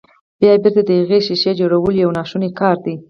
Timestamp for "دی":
2.85-2.95